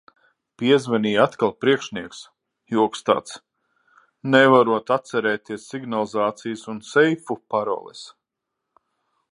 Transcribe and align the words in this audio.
Piezvanīja 0.59 1.25
atkal 1.27 1.51
priekšnieks, 1.65 2.21
joks 2.75 3.05
tāds. 3.09 3.35
Nevarot 4.37 4.91
atcerēties 4.97 5.69
signalizācijas 5.75 6.67
un 6.75 6.83
seifu 6.95 7.39
paroles. 7.55 8.05